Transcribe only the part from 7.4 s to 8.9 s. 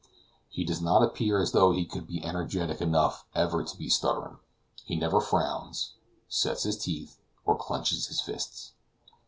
or clenches his fists.